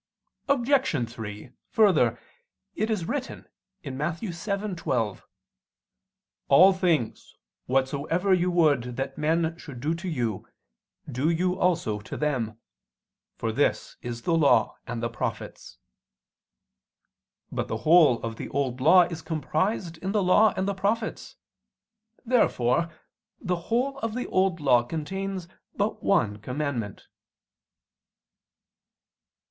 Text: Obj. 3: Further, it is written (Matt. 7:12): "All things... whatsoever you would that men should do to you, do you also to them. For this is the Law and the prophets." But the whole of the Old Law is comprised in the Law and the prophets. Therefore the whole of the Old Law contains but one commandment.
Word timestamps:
Obj. 0.49 1.09
3: 1.13 1.51
Further, 1.69 2.19
it 2.73 2.89
is 2.89 3.05
written 3.07 3.47
(Matt. 3.85 4.19
7:12): 4.19 5.21
"All 6.47 6.73
things... 6.73 7.35
whatsoever 7.67 8.33
you 8.33 8.49
would 8.49 8.95
that 8.95 9.19
men 9.19 9.55
should 9.59 9.79
do 9.79 9.93
to 9.93 10.09
you, 10.09 10.47
do 11.07 11.29
you 11.29 11.53
also 11.55 11.99
to 11.99 12.17
them. 12.17 12.57
For 13.35 13.51
this 13.51 13.97
is 14.01 14.23
the 14.23 14.33
Law 14.33 14.75
and 14.87 15.03
the 15.03 15.09
prophets." 15.11 15.77
But 17.51 17.67
the 17.67 17.77
whole 17.85 18.23
of 18.23 18.37
the 18.37 18.49
Old 18.49 18.81
Law 18.81 19.03
is 19.03 19.21
comprised 19.21 19.99
in 19.99 20.13
the 20.13 20.23
Law 20.23 20.51
and 20.57 20.67
the 20.67 20.73
prophets. 20.73 21.35
Therefore 22.25 22.91
the 23.39 23.55
whole 23.69 23.99
of 23.99 24.15
the 24.15 24.25
Old 24.29 24.59
Law 24.59 24.81
contains 24.81 25.47
but 25.75 26.01
one 26.01 26.37
commandment. 26.37 27.07